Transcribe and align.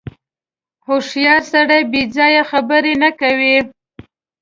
•هوښیار 0.87 1.41
سړی 1.51 1.81
بېځایه 1.93 2.43
خبرې 2.51 2.93
نه 3.03 3.09
کوي. 3.19 3.57